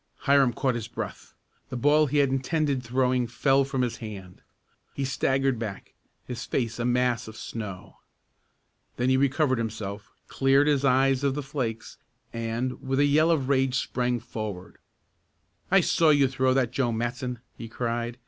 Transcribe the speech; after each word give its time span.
Hiram 0.21 0.51
caught 0.51 0.73
his 0.73 0.87
breath. 0.87 1.35
The 1.69 1.77
ball 1.77 2.07
he 2.07 2.17
had 2.17 2.29
intended 2.29 2.81
throwing 2.81 3.27
fell 3.27 3.63
from 3.63 3.83
his 3.83 3.97
hand. 3.97 4.41
He 4.95 5.05
staggered 5.05 5.59
back, 5.59 5.93
his 6.25 6.43
face 6.43 6.79
a 6.79 6.85
mass 6.85 7.27
of 7.27 7.37
snow. 7.37 7.97
Then 8.97 9.09
he 9.09 9.15
recovered 9.17 9.59
himself, 9.59 10.11
cleared 10.27 10.65
his 10.65 10.83
eyes 10.83 11.23
of 11.23 11.35
the 11.35 11.43
flakes 11.43 11.97
and, 12.33 12.81
with 12.81 12.97
a 12.97 13.05
yell 13.05 13.29
of 13.29 13.47
rage 13.47 13.75
sprang 13.75 14.19
forward. 14.19 14.79
"I 15.69 15.81
saw 15.81 16.09
you 16.09 16.27
throw 16.27 16.55
that, 16.55 16.71
Joe 16.71 16.91
Matson!" 16.91 17.37
he 17.55 17.67
cried. 17.67 18.17